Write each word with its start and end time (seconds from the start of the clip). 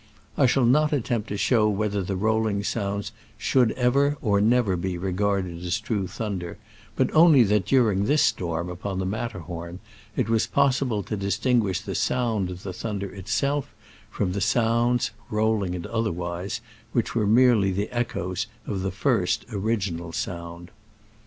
I 0.35 0.47
shall 0.47 0.65
not 0.65 0.91
attempt 0.93 1.27
to 1.29 1.37
show 1.37 1.69
whether 1.69 2.01
the 2.01 2.15
rolling 2.15 2.63
sounds 2.63 3.11
should 3.37 3.71
ever 3.73 4.17
or 4.19 4.41
never 4.41 4.75
be 4.75 4.97
regarded 4.97 5.63
as 5.63 5.79
true 5.79 6.07
thunder, 6.07 6.57
but 6.95 7.13
only 7.13 7.43
that 7.43 7.67
during 7.67 8.05
this 8.05 8.23
storm 8.23 8.67
upon 8.67 8.97
the 8.97 9.05
Matterhorn 9.05 9.79
it 10.15 10.27
was 10.27 10.47
possible 10.47 11.03
to 11.03 11.15
distinguish 11.15 11.81
the 11.81 11.93
sound 11.93 12.49
of 12.49 12.63
the 12.63 12.73
thunder 12.73 13.13
itself 13.13 13.75
from 14.09 14.31
the 14.31 14.41
sounds 14.41 15.11
(rolling 15.29 15.75
and 15.75 15.85
otherwise) 15.85 16.61
which 16.93 17.13
were 17.13 17.27
merely 17.27 17.69
the 17.71 17.95
echoes 17.95 18.47
of 18.65 18.81
the 18.81 18.89
first, 18.89 19.45
original 19.53 20.11
sound. 20.11 20.71